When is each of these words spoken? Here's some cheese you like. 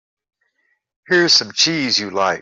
Here's 1.05 1.33
some 1.33 1.51
cheese 1.51 1.99
you 1.99 2.09
like. 2.09 2.39